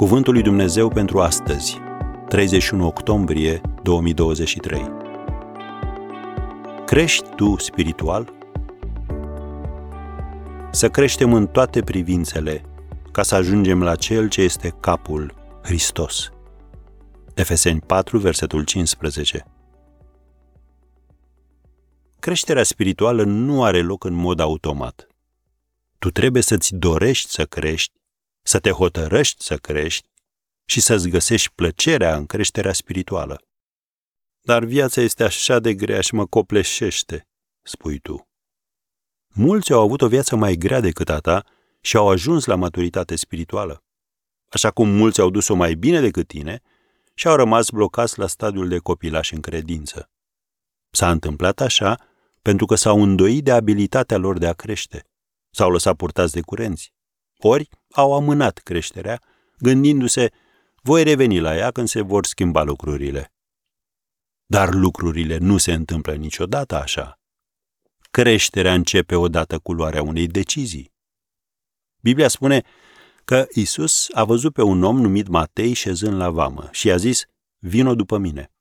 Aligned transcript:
Cuvântul 0.00 0.32
lui 0.32 0.42
Dumnezeu 0.42 0.88
pentru 0.88 1.20
astăzi, 1.20 1.78
31 2.28 2.86
octombrie 2.86 3.60
2023. 3.82 4.92
Crești 6.86 7.28
tu 7.34 7.56
spiritual? 7.58 8.32
Să 10.70 10.88
creștem 10.88 11.32
în 11.32 11.46
toate 11.46 11.80
privințele, 11.80 12.64
ca 13.12 13.22
să 13.22 13.34
ajungem 13.34 13.82
la 13.82 13.94
Cel 13.94 14.28
ce 14.28 14.42
este 14.42 14.76
capul, 14.80 15.34
Hristos. 15.62 16.30
Efeseni 17.34 17.80
4, 17.80 18.18
versetul 18.18 18.64
15. 18.64 19.44
Creșterea 22.18 22.62
spirituală 22.62 23.22
nu 23.22 23.62
are 23.64 23.82
loc 23.82 24.04
în 24.04 24.14
mod 24.14 24.40
automat. 24.40 25.06
Tu 25.98 26.10
trebuie 26.10 26.42
să-ți 26.42 26.74
dorești 26.74 27.30
să 27.30 27.44
crești 27.44 27.99
să 28.42 28.58
te 28.58 28.70
hotărăști 28.70 29.44
să 29.44 29.56
crești 29.56 30.08
și 30.64 30.80
să-ți 30.80 31.08
găsești 31.08 31.52
plăcerea 31.54 32.16
în 32.16 32.26
creșterea 32.26 32.72
spirituală. 32.72 33.42
Dar 34.40 34.64
viața 34.64 35.00
este 35.00 35.24
așa 35.24 35.58
de 35.58 35.74
grea 35.74 36.00
și 36.00 36.14
mă 36.14 36.26
copleșește, 36.26 37.28
spui 37.62 37.98
tu. 37.98 38.28
Mulți 39.34 39.72
au 39.72 39.80
avut 39.80 40.02
o 40.02 40.08
viață 40.08 40.36
mai 40.36 40.56
grea 40.56 40.80
decât 40.80 41.08
a 41.08 41.18
ta 41.18 41.44
și 41.80 41.96
au 41.96 42.08
ajuns 42.08 42.44
la 42.44 42.54
maturitate 42.54 43.16
spirituală. 43.16 43.84
Așa 44.48 44.70
cum 44.70 44.88
mulți 44.88 45.20
au 45.20 45.30
dus-o 45.30 45.54
mai 45.54 45.74
bine 45.74 46.00
decât 46.00 46.26
tine 46.26 46.62
și 47.14 47.28
au 47.28 47.36
rămas 47.36 47.70
blocați 47.70 48.18
la 48.18 48.26
stadiul 48.26 48.68
de 48.68 48.78
copilaș 48.78 49.32
în 49.32 49.40
credință. 49.40 50.10
S-a 50.90 51.10
întâmplat 51.10 51.60
așa 51.60 52.10
pentru 52.42 52.66
că 52.66 52.74
s-au 52.74 53.02
îndoit 53.02 53.44
de 53.44 53.52
abilitatea 53.52 54.16
lor 54.16 54.38
de 54.38 54.46
a 54.46 54.52
crește. 54.52 55.04
S-au 55.50 55.70
lăsat 55.70 55.96
purtați 55.96 56.32
de 56.32 56.40
curenți 56.40 56.92
ori 57.38 57.68
au 57.92 58.14
amânat 58.14 58.58
creșterea, 58.58 59.22
gândindu-se, 59.58 60.30
voi 60.82 61.02
reveni 61.02 61.38
la 61.38 61.56
ea 61.56 61.70
când 61.70 61.88
se 61.88 62.00
vor 62.00 62.26
schimba 62.26 62.62
lucrurile. 62.62 63.32
Dar 64.46 64.74
lucrurile 64.74 65.36
nu 65.36 65.56
se 65.56 65.72
întâmplă 65.72 66.14
niciodată 66.14 66.76
așa. 66.76 67.20
Creșterea 68.10 68.74
începe 68.74 69.14
odată 69.14 69.58
cu 69.58 69.72
luarea 69.72 70.02
unei 70.02 70.26
decizii. 70.26 70.92
Biblia 72.00 72.28
spune 72.28 72.62
că 73.24 73.46
Isus 73.52 74.08
a 74.12 74.24
văzut 74.24 74.52
pe 74.52 74.62
un 74.62 74.82
om 74.82 75.00
numit 75.00 75.28
Matei 75.28 75.72
șezând 75.72 76.16
la 76.16 76.30
vamă 76.30 76.68
și 76.72 76.90
a 76.90 76.96
zis, 76.96 77.24
vino 77.58 77.94
după 77.94 78.18
mine. 78.18 78.52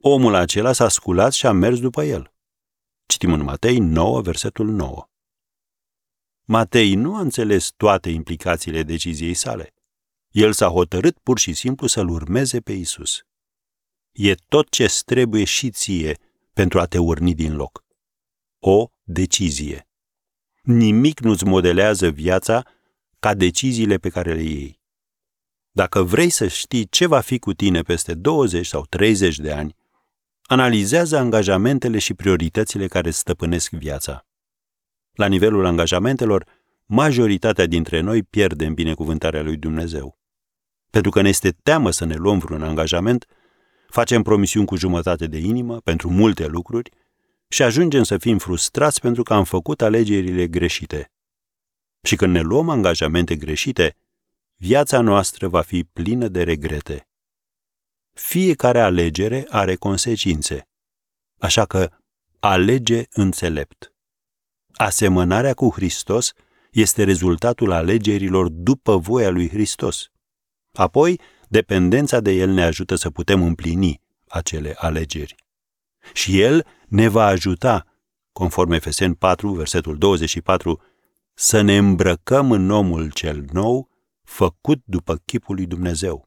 Omul 0.00 0.34
acela 0.34 0.72
s-a 0.72 0.88
sculat 0.88 1.32
și 1.32 1.46
a 1.46 1.52
mers 1.52 1.80
după 1.80 2.04
el. 2.04 2.32
Citim 3.06 3.32
în 3.32 3.42
Matei 3.42 3.78
9, 3.78 4.20
versetul 4.20 4.66
9. 4.66 5.08
Matei 6.50 6.94
nu 6.94 7.16
a 7.16 7.20
înțeles 7.20 7.72
toate 7.76 8.10
implicațiile 8.10 8.82
deciziei 8.82 9.34
sale. 9.34 9.74
El 10.30 10.52
s-a 10.52 10.66
hotărât 10.66 11.18
pur 11.18 11.38
și 11.38 11.52
simplu 11.52 11.86
să-l 11.86 12.08
urmeze 12.08 12.60
pe 12.60 12.72
Isus. 12.72 13.22
E 14.12 14.34
tot 14.34 14.70
ce 14.70 14.86
trebuie 15.04 15.44
și 15.44 15.70
ție 15.70 16.18
pentru 16.52 16.80
a 16.80 16.84
te 16.84 16.98
urni 16.98 17.34
din 17.34 17.56
loc. 17.56 17.84
O 18.58 18.90
decizie. 19.02 19.88
Nimic 20.62 21.20
nu-ți 21.20 21.44
modelează 21.44 22.08
viața 22.08 22.66
ca 23.18 23.34
deciziile 23.34 23.96
pe 23.96 24.08
care 24.08 24.34
le 24.34 24.42
iei. 24.42 24.80
Dacă 25.70 26.02
vrei 26.02 26.30
să 26.30 26.46
știi 26.46 26.88
ce 26.88 27.06
va 27.06 27.20
fi 27.20 27.38
cu 27.38 27.52
tine 27.54 27.82
peste 27.82 28.14
20 28.14 28.66
sau 28.66 28.84
30 28.88 29.38
de 29.38 29.52
ani, 29.52 29.76
analizează 30.42 31.16
angajamentele 31.16 31.98
și 31.98 32.14
prioritățile 32.14 32.86
care 32.86 33.10
stăpânesc 33.10 33.70
viața. 33.70 34.27
La 35.18 35.26
nivelul 35.26 35.64
angajamentelor, 35.64 36.44
majoritatea 36.86 37.66
dintre 37.66 38.00
noi 38.00 38.22
pierdem 38.22 38.74
binecuvântarea 38.74 39.42
lui 39.42 39.56
Dumnezeu. 39.56 40.18
Pentru 40.90 41.10
că 41.10 41.20
ne 41.20 41.28
este 41.28 41.50
teamă 41.50 41.90
să 41.90 42.04
ne 42.04 42.14
luăm 42.14 42.38
vreun 42.38 42.62
angajament, 42.62 43.26
facem 43.88 44.22
promisiuni 44.22 44.66
cu 44.66 44.76
jumătate 44.76 45.26
de 45.26 45.38
inimă 45.38 45.80
pentru 45.80 46.10
multe 46.10 46.46
lucruri 46.46 46.90
și 47.48 47.62
ajungem 47.62 48.02
să 48.02 48.18
fim 48.18 48.38
frustrați 48.38 49.00
pentru 49.00 49.22
că 49.22 49.34
am 49.34 49.44
făcut 49.44 49.82
alegerile 49.82 50.46
greșite. 50.46 51.12
Și 52.02 52.16
când 52.16 52.32
ne 52.32 52.40
luăm 52.40 52.68
angajamente 52.68 53.36
greșite, 53.36 53.96
viața 54.56 55.00
noastră 55.00 55.48
va 55.48 55.60
fi 55.60 55.84
plină 55.84 56.28
de 56.28 56.42
regrete. 56.42 57.08
Fiecare 58.12 58.80
alegere 58.80 59.46
are 59.48 59.74
consecințe, 59.74 60.68
așa 61.38 61.64
că 61.64 61.90
alege 62.38 63.02
înțelept. 63.10 63.92
Asemănarea 64.74 65.54
cu 65.54 65.70
Hristos 65.74 66.32
este 66.70 67.04
rezultatul 67.04 67.72
alegerilor 67.72 68.48
după 68.48 68.96
voia 68.96 69.30
lui 69.30 69.48
Hristos. 69.48 70.10
Apoi, 70.72 71.20
dependența 71.48 72.20
de 72.20 72.30
El 72.30 72.50
ne 72.50 72.62
ajută 72.62 72.94
să 72.94 73.10
putem 73.10 73.42
împlini 73.42 74.00
acele 74.28 74.74
alegeri. 74.76 75.34
Și 76.12 76.40
El 76.40 76.66
ne 76.88 77.08
va 77.08 77.24
ajuta, 77.24 77.86
conform 78.32 78.70
Efesen 78.70 79.14
4, 79.14 79.52
versetul 79.52 79.98
24, 79.98 80.82
să 81.34 81.60
ne 81.60 81.76
îmbrăcăm 81.76 82.52
în 82.52 82.70
omul 82.70 83.10
cel 83.10 83.44
nou, 83.52 83.88
făcut 84.22 84.80
după 84.84 85.16
chipul 85.24 85.54
lui 85.54 85.66
Dumnezeu. 85.66 86.26